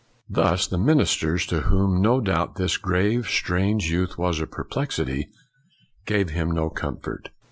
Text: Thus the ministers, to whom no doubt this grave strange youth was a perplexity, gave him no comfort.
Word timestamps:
Thus 0.27 0.65
the 0.65 0.79
ministers, 0.79 1.45
to 1.45 1.59
whom 1.61 2.01
no 2.01 2.21
doubt 2.21 2.55
this 2.55 2.77
grave 2.77 3.27
strange 3.27 3.91
youth 3.91 4.17
was 4.17 4.39
a 4.39 4.47
perplexity, 4.47 5.29
gave 6.07 6.31
him 6.31 6.49
no 6.49 6.71
comfort. 6.71 7.29